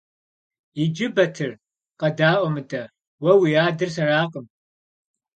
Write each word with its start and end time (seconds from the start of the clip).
Иджы, 0.83 1.07
Батыр, 1.15 1.51
къэдаӀуэ 1.99 2.49
мыдэ: 2.53 2.83
уэ 3.23 3.33
уи 3.41 3.51
адэр 3.65 3.89
сэракъым. 3.95 4.45